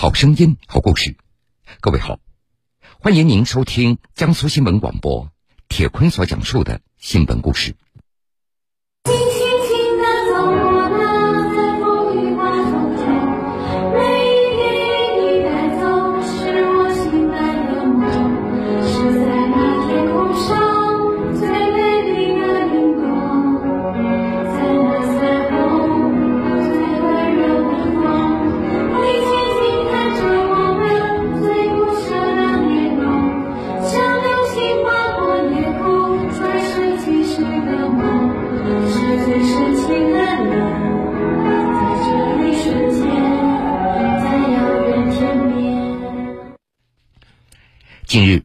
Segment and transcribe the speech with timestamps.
[0.00, 1.14] 好声音，好故事。
[1.82, 2.18] 各位好，
[3.00, 5.30] 欢迎您收听江苏新闻广播
[5.68, 7.76] 铁坤所讲述的新闻故事。
[48.10, 48.42] 近日，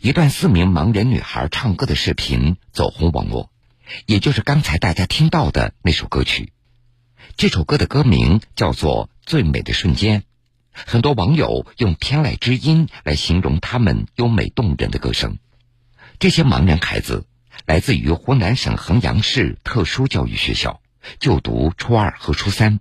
[0.00, 3.52] 一段四名盲人女孩唱歌的视频走红网络，
[4.04, 6.52] 也就是刚才大家听到的那首歌曲。
[7.36, 10.22] 这首歌的歌名叫做《最美的瞬间》，
[10.72, 15.38] 很多网友用“天籁之音”来形容他们优美动人的歌声。
[16.18, 17.26] 这些盲人孩子
[17.64, 20.80] 来自于湖南省衡阳市特殊教育学校，
[21.20, 22.80] 就读初二和初三，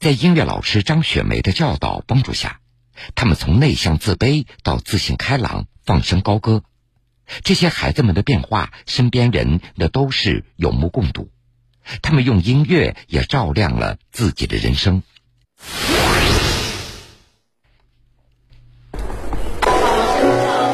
[0.00, 2.60] 在音乐老师张雪梅的教导帮助下。
[3.14, 6.62] 他们从内向自卑到自信开朗，放声高歌。
[7.42, 11.28] 这些孩子们的变化，身边人那都是有目共睹。
[12.02, 15.02] 他们用音乐也照亮了自己的人生。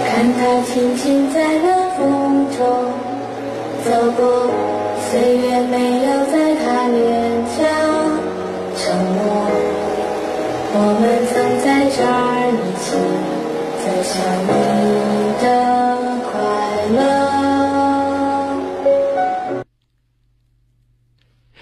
[0.04, 2.92] 看他轻轻在冷风中
[3.84, 4.50] 走过，
[5.10, 7.58] 岁月没有在他脸颊
[8.76, 9.21] 沉默。
[11.94, 12.96] 曾在一起
[13.84, 14.48] 分享你
[15.42, 15.44] 的
[16.24, 16.32] 快
[16.86, 16.96] 乐。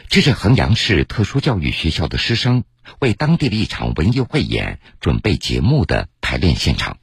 [0.08, 2.62] 这是衡阳市特殊教育学校的师生
[3.00, 6.98] 为当地的一场文艺汇演准备节目的排练现场。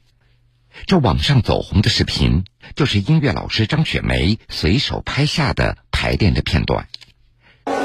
[0.86, 2.44] 这网上走红的视频，
[2.76, 6.88] 就是音乐老师张雪梅随手拍下的排练的片段。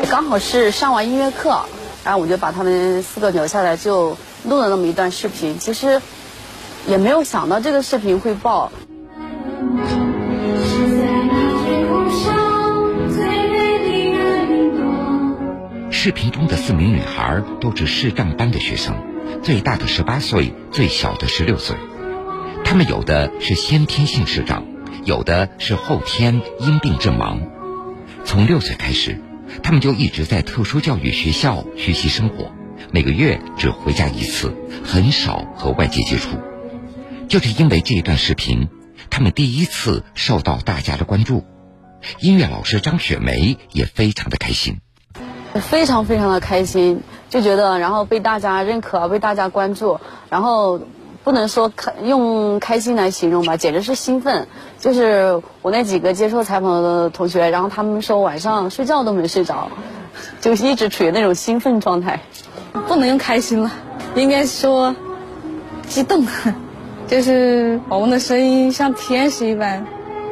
[0.09, 1.66] 刚好是上完音乐课。
[2.06, 4.18] 然后我就把他们四个留下来，就
[4.48, 5.58] 录了那么一段视频。
[5.59, 6.02] 其实
[6.88, 8.72] 也没有想到这个视频会爆。
[15.90, 18.96] 视频中的四名女孩都是视障班的学生，
[19.42, 21.78] 最大的十八岁，最小的十六岁。
[22.66, 24.66] 她们有的是先天性视障，
[25.06, 27.40] 有的是后天因病致盲。
[28.25, 29.20] 从六岁开始。
[29.62, 32.52] 他们就一直在特殊教育学校学习生活，
[32.94, 34.54] 每个月只回家一次，
[34.86, 36.38] 很少和外界接触。
[37.28, 38.70] 就是因为这一段视频，
[39.09, 41.44] 他们第一次受到大家的关注。
[42.20, 44.80] 音乐老师张雪梅也非常的开心，
[45.56, 50.00] 非常非常的开心，就觉得然后被大家认可，被大家关注，
[50.30, 50.80] 然后。
[51.24, 54.46] 不能说开用开心来形容吧，简直是兴奋。
[54.78, 59.70] 就是我那几个接受采访的同学，然后他们说晚上睡觉都没睡着，
[60.42, 62.20] 就一直处于那种兴奋状态。
[62.88, 63.72] 不能用开心了，
[64.16, 64.95] 应该说
[65.88, 66.25] 激动。
[67.07, 69.85] 就是我们的声音像天使一般，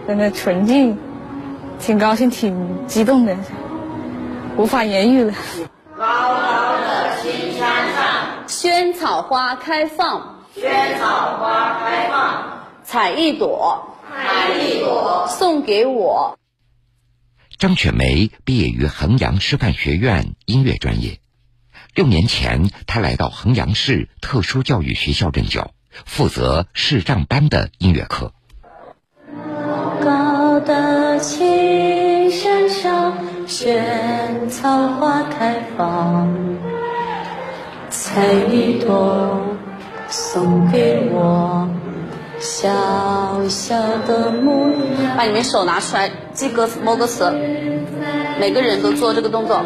[0.08, 0.98] 真的纯净，
[1.80, 3.38] 挺高兴，挺激动的，
[4.58, 5.34] 无法言喻了。
[5.98, 10.40] 高高的青山上，萱草花开放。
[10.56, 16.38] 萱草花开放，采一朵，采一朵送给我。
[17.58, 21.21] 张雪梅毕业于衡阳师范学院音乐专业，
[21.94, 25.72] 六年前他来到衡阳市特殊教育学校任教，
[26.06, 28.32] 负责视障班的音乐课。
[30.02, 36.34] 高的青山上，萱草花开放，
[37.90, 39.42] 采一朵。
[40.08, 41.70] 送给我
[42.38, 44.34] 小小的。
[45.16, 47.32] 把你们手拿出来，记歌词，摸歌词。
[48.40, 49.64] 每个人都做这个动作。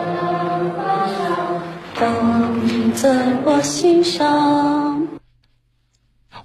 [1.97, 5.07] 等在我心上。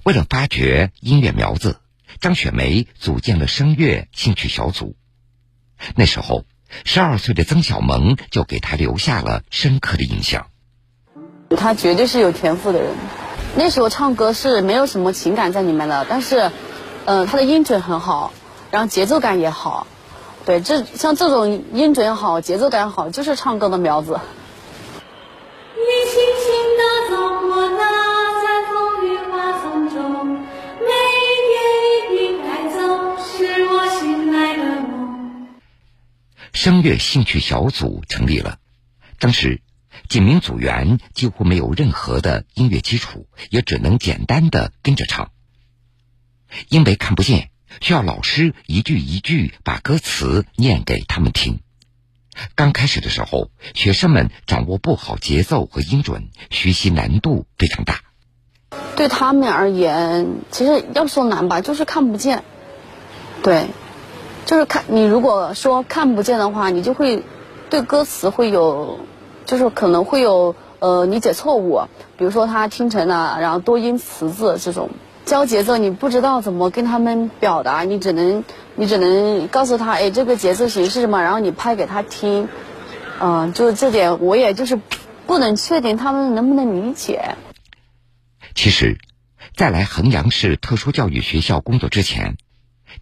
[0.05, 1.79] 为了发掘音乐苗子，
[2.21, 4.95] 张雪梅组建了声乐兴趣小组。
[5.97, 6.45] 那时候，
[6.85, 10.47] 十二岁的曾小萌就给她留下了深刻的印象。
[11.57, 12.93] 他绝对是有天赋的人。
[13.57, 16.53] 那时候唱歌是没有什么情感在里面的，但是，
[17.07, 18.33] 嗯，他的音准很好，
[18.71, 19.89] 然后节奏感也好，
[20.47, 24.21] 对，这像这种音准好、节奏感好，就是唱歌的苗子。
[36.63, 38.59] 声乐兴趣小组成立了，
[39.19, 39.63] 当时。
[40.09, 45.31] 几名组员几乎没有任何的音乐基础，也只能简单的跟着唱。
[46.69, 51.61] 因为看不见，需要老师一句一句把歌词念给他们听。
[52.55, 58.01] 刚开始的时候，学生们掌握不好节奏和音准，学习难度非常大。
[58.97, 62.45] 对他们而言，其实要说难吧，就是看不见。
[63.43, 63.67] 对，
[64.51, 67.23] 就是看你如果说看不见的话，你就会
[67.71, 68.99] 对歌词会有，
[69.47, 71.83] 就是可能会有呃理解错误。
[72.19, 74.91] 比如说他听成了然后多音词字这种
[75.25, 78.43] 教节奏，你不知道怎么跟他们表达，你只能
[78.75, 82.49] 你只能告诉他，哎，这个节奏型是什么，然后你拍给他听。
[83.21, 84.81] 嗯，就这点我也就是
[85.29, 87.37] 不能确定他们能不能理解。
[88.57, 88.99] 其实，
[89.55, 92.37] 在来衡阳市特殊教育学校工作之前，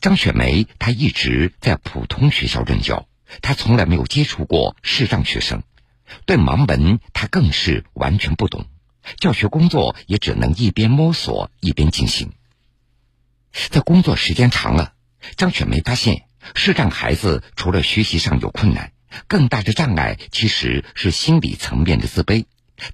[0.00, 3.08] 张雪梅她一直在普通学校任教，
[3.43, 5.62] 她从来没有接触过视障学生，
[6.26, 8.67] 对盲文她更是完全不懂，
[9.19, 12.32] 教学工作也只能一边摸索一边进行。
[13.70, 14.93] 在工作时间长了，
[15.37, 16.25] 张雪梅发现，
[16.55, 18.93] 视障孩子除了学习上有困难，
[19.26, 22.44] 更大的障碍其实是心理层面的自卑。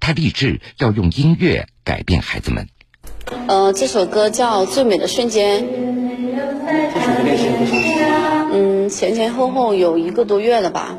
[0.01, 2.69] 她立志要用音乐改变孩子们。
[3.47, 5.63] 呃，这首歌叫《最美的瞬间》。
[8.53, 10.97] 嗯，前前后后有一个多月了吧。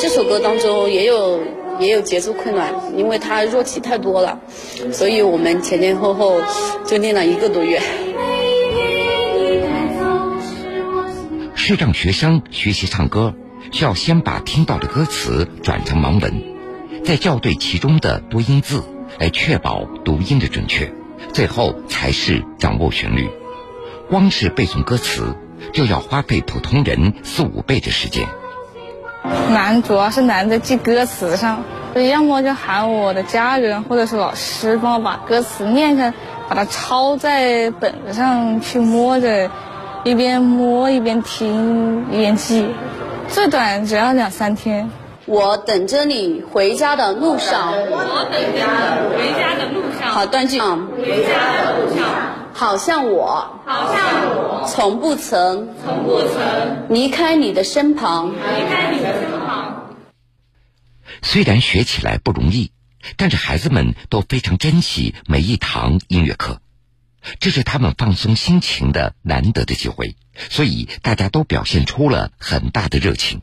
[0.00, 1.40] 这首歌当中也有
[1.78, 4.40] 也有节奏困难，因为它弱起太多了，
[4.92, 6.40] 所以我们前前后后
[6.86, 7.80] 就练了一个多月。
[11.54, 13.34] 视障学生学习唱歌，
[13.72, 16.42] 需要先把听到的歌词转成盲文，
[17.04, 18.82] 再校对其中的多音字，
[19.18, 20.90] 来确保读音的准确。
[21.32, 23.28] 最后才是掌握旋律。
[24.10, 25.34] 光是背诵歌词，
[25.72, 28.26] 就要花费普通人四五倍的时间。
[29.50, 36.14] 难主要是难在记歌词上，所以要么就喊我的家人或者是老师帮我把歌词念下，
[36.48, 39.50] 把它抄在本子上去摸着，
[40.04, 42.66] 一边摸一边听一边记，
[43.28, 44.88] 最短只要两三天。
[45.26, 49.87] 我等着你回家的路上，我等着你回家的路上。
[50.10, 50.60] 好断句。
[50.60, 54.02] 回家的路上，好像我，好像
[54.34, 58.38] 我从不曾，从不曾离开你的身旁，离
[58.68, 59.94] 开你的身旁。
[61.22, 62.72] 虽然学起来不容易，
[63.16, 66.60] 但是孩子们都非常珍惜每一堂音乐课，
[67.40, 70.16] 这是他们放松心情的难得的机会，
[70.50, 73.42] 所以大家都表现出了很大的热情。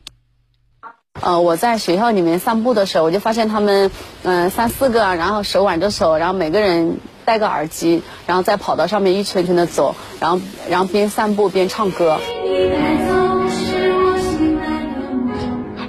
[1.20, 3.90] 呃，我在学校里面散步的时候，我就发现他们，
[4.22, 12.20] 嗯，三四个，然后手挽着手，然后每个人戴个耳机，然后在跑道上面一圈圈的走，然后然后边散步边唱歌。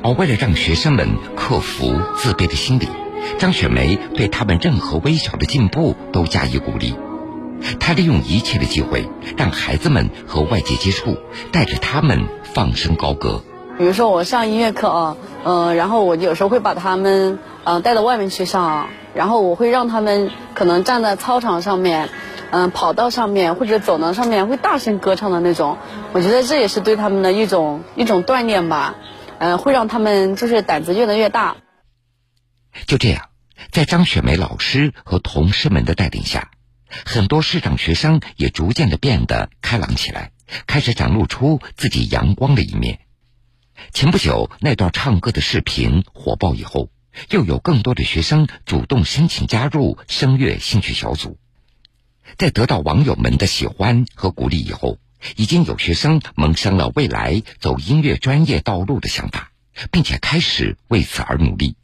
[0.04, 2.88] 而为了让学生们克服自卑的心理，
[3.38, 6.96] 张雪梅对他们任何微小的进步都加以鼓励。
[7.80, 11.18] 她利用一切的机会，让孩子们和外界接触，
[11.52, 13.44] 带着他们放声高歌。
[13.78, 22.10] 比如说我上音乐课啊，嗯，然后我有时候会把他们嗯带到外面去上，然后我会让他们可能站在操场上面，
[22.50, 25.78] 嗯，跑道上面或者走廊上面会大声歌唱的那种。
[26.12, 28.96] 我觉得这也是对他们的一种一种锻炼吧，
[29.38, 31.58] 嗯，会让他们就是胆子越来越大。
[32.88, 33.30] 就这样，
[33.72, 36.50] 在张雪梅老师和同事们的带领下，
[37.06, 40.32] 很多视障学生也逐渐的变得开朗起来，
[40.66, 43.02] 开始展露出自己阳光的一面。
[43.94, 46.90] 前不久，那段唱歌的视频火爆以后，
[47.30, 51.38] 又有更多的学生主动申请加入声乐兴趣小组。
[52.38, 55.00] 在得到网友们的喜欢和鼓励以后，
[55.36, 59.52] 已经有学生萌生了未来走音乐专业道路的想法，
[59.92, 61.76] 并且开始为此而努力。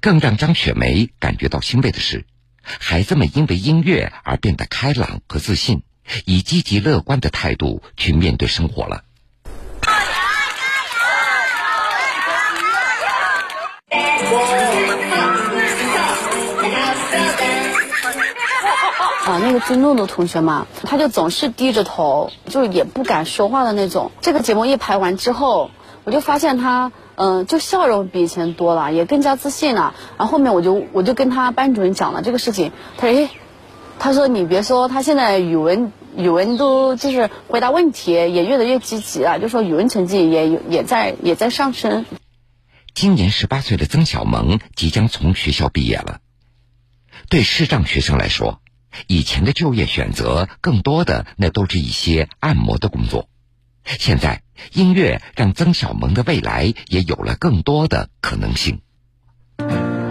[0.00, 2.24] 更让张雪梅感觉到欣慰的是，
[2.62, 5.82] 孩子们因为音乐而变得开朗和自信，
[6.24, 9.04] 以积极乐观的态度去面对生活了。
[19.26, 24.12] 啊，那个金露露同学嘛，他就总是低着头，就也不敢说话的那种。
[24.20, 25.72] 这个节目一排完之后，
[26.04, 29.96] 我就发现他，嗯，就笑容比以前多了，也更加自信了。
[30.16, 33.30] 然后后面我就我就跟他班主任讲了这个事情，他说，哎，
[33.98, 42.04] 他说你别说，他现在语文语文都就是回答问题也越来越积极了，就说语文成绩也也在也在上升。
[42.94, 46.20] 今年十八岁的曾小萌即将从学校毕业了，
[47.28, 48.60] 对视障学生来说。
[49.06, 53.28] 以前的就业选择更多的那都是一些按摩的工作，
[53.84, 58.80] 现在音乐让曾小萌的未来也有了更多的可能性。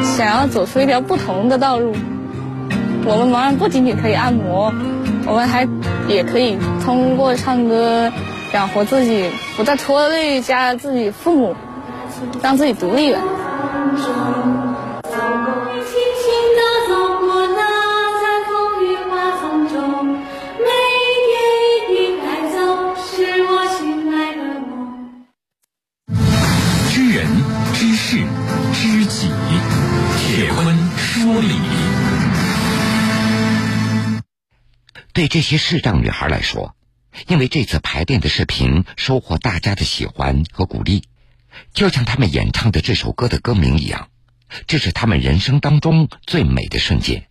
[0.01, 1.95] 想要走出一条不同的道路。
[3.07, 4.73] 我们盲人不仅仅可以按摩，
[5.27, 5.67] 我们还
[6.07, 8.11] 也可以通过唱歌
[8.53, 11.55] 养活自己，不再拖累家自己父母，
[12.41, 13.19] 让自己独立了。
[35.15, 36.75] 对这些视障女孩来说，
[37.27, 41.03] 因为这次排练的视频收获大家的喜欢和鼓励，
[41.73, 44.09] 就像他们演唱的这首歌的歌名一样，
[44.67, 47.27] 这是他们人生当中最美的瞬间。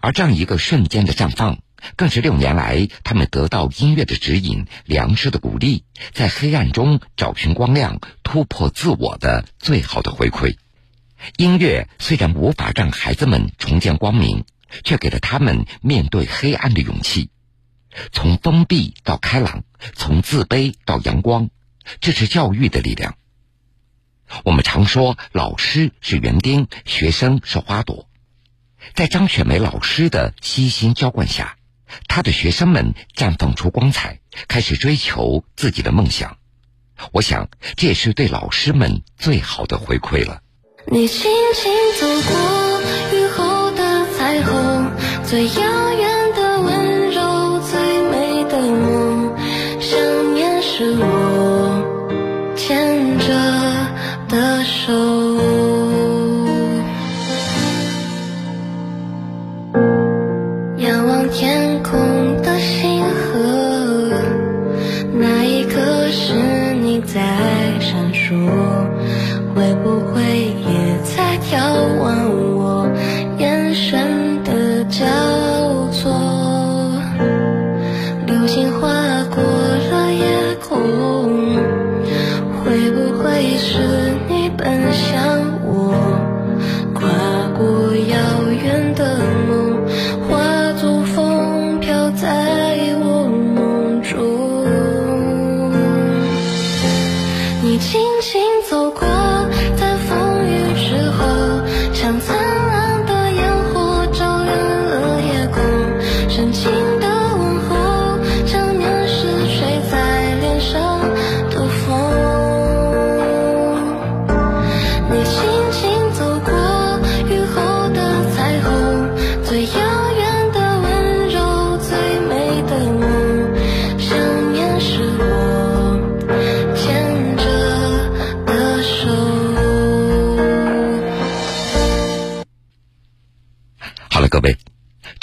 [0.00, 1.58] 而这样一个瞬间的绽放，
[1.94, 5.84] 更是六年来他们得到音乐的指引、良师的鼓励，
[6.14, 10.56] 在黑暗中找寻光亮、突破自我的最好的回馈。
[11.36, 14.46] 音乐虽然无法让孩子们重见光明。
[14.84, 17.30] 却给了他们面对黑暗的勇气，
[18.12, 21.50] 从封闭到开朗，从自卑到阳光，
[22.00, 23.16] 这是教育的力量。
[24.44, 28.08] 我们常说，老师是园丁，学生是花朵。
[28.94, 31.56] 在张雪梅老师的悉心浇灌下，
[32.06, 36.38] 她的学生们绽放出光彩，开始追求自己的梦想。
[37.12, 40.42] 我想，这也是对老师们最好的回馈了。
[40.86, 42.69] 你轻轻走过，
[45.30, 45.62] 最遥
[45.96, 47.78] 远的温柔，最
[48.10, 49.30] 美的梦，
[49.78, 51.04] 想念是我
[52.56, 53.28] 牵着
[54.28, 54.92] 的手。
[60.78, 61.96] 仰望天空
[62.42, 64.10] 的星河，
[65.12, 66.34] 那一刻是
[66.82, 67.20] 你在
[67.78, 68.34] 闪烁，
[69.54, 69.99] 会不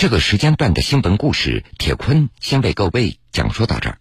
[0.08, 4.00] 这个时间段的新闻故事，铁坤先为各位讲述到这儿。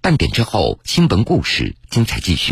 [0.00, 2.50] 半点之后，新闻故事精彩继续。